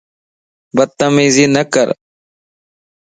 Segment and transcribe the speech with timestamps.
[0.75, 1.87] بتميزي نَڪر